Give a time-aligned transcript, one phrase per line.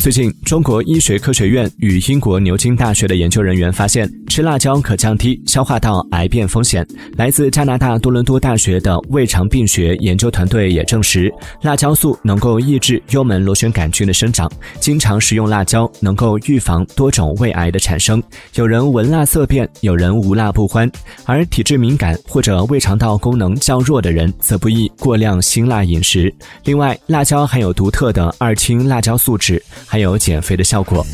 [0.00, 6.86] 最近，中国医学科学院与英国牛津大学的研究人员发现，吃辣椒可降低消化道癌变风险。
[7.18, 14.50] 来自加拿大多伦多大学的胃肠病学研究团队也证实，辣椒素能够抑制幽门螺旋杆菌的生长。
[14.80, 18.22] 经常食用辣椒能够预防多种胃癌的产生。
[18.54, 20.90] 有人闻辣色变，有人无辣不欢，
[21.26, 26.34] 而体质敏感或者胃肠道功能较弱的人则不宜过量辛辣饮食。
[26.64, 29.60] 另外，辣椒含有独特的二氢辣椒素酯。
[29.90, 31.04] 还有减肥的效果。